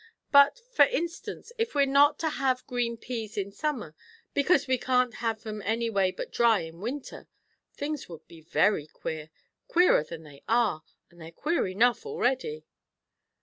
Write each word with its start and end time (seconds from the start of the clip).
But, 0.31 0.59
for 0.73 0.85
instance, 0.85 1.51
if 1.59 1.75
we're 1.75 1.85
not 1.85 2.17
to 2.21 2.29
have 2.29 2.65
green 2.65 2.97
peas 2.97 3.37
in 3.37 3.51
summer, 3.51 3.93
because 4.33 4.65
we 4.65 4.79
can't 4.79 5.13
have 5.21 5.45
'em 5.45 5.61
any 5.61 5.91
way 5.91 6.09
but 6.09 6.31
dry 6.31 6.61
in 6.61 6.79
winter, 6.81 7.27
things 7.75 8.09
would 8.09 8.27
be 8.27 8.41
very 8.41 8.87
queer! 8.87 9.29
Queerer 9.67 10.03
than 10.03 10.23
they 10.23 10.41
are; 10.49 10.81
and 11.11 11.21
they're 11.21 11.31
queer 11.31 11.67
enough 11.67 12.03
already." 12.03 12.65